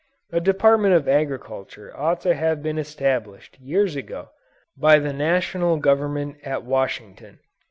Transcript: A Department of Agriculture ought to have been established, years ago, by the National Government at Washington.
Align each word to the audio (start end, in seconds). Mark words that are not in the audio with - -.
A 0.31 0.39
Department 0.39 0.95
of 0.95 1.07
Agriculture 1.07 1.95
ought 1.95 2.21
to 2.21 2.33
have 2.33 2.63
been 2.63 2.79
established, 2.79 3.59
years 3.61 3.95
ago, 3.95 4.29
by 4.75 4.97
the 4.97 5.13
National 5.13 5.77
Government 5.77 6.37
at 6.43 6.63
Washington. 6.63 7.37